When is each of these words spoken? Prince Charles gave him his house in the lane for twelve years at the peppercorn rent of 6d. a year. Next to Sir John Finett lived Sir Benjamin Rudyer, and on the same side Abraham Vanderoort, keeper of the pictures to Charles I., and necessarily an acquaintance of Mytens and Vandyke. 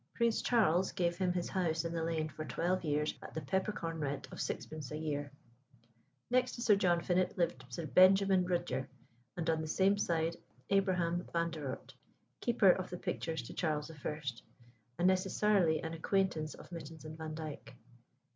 Prince 0.15 0.41
Charles 0.41 0.91
gave 0.93 1.15
him 1.15 1.31
his 1.31 1.47
house 1.49 1.85
in 1.85 1.93
the 1.93 2.03
lane 2.03 2.27
for 2.27 2.43
twelve 2.43 2.83
years 2.83 3.13
at 3.21 3.35
the 3.35 3.41
peppercorn 3.41 3.99
rent 3.99 4.27
of 4.31 4.39
6d. 4.39 4.89
a 4.89 4.97
year. 4.97 5.31
Next 6.31 6.53
to 6.53 6.61
Sir 6.63 6.75
John 6.75 7.01
Finett 7.01 7.37
lived 7.37 7.65
Sir 7.69 7.85
Benjamin 7.85 8.43
Rudyer, 8.47 8.87
and 9.37 9.47
on 9.47 9.61
the 9.61 9.67
same 9.67 9.99
side 9.99 10.37
Abraham 10.71 11.25
Vanderoort, 11.31 11.93
keeper 12.39 12.71
of 12.71 12.89
the 12.89 12.97
pictures 12.97 13.43
to 13.43 13.53
Charles 13.53 13.91
I., 13.91 14.21
and 14.97 15.07
necessarily 15.07 15.83
an 15.83 15.93
acquaintance 15.93 16.55
of 16.55 16.71
Mytens 16.71 17.05
and 17.05 17.15
Vandyke. 17.15 17.75